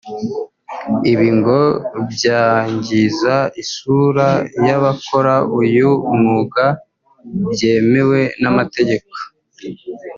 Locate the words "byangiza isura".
2.13-4.27